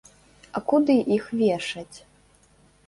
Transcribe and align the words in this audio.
А 0.59 0.61
куды 0.71 0.95
іх 1.17 1.29
вешаць? 1.43 1.97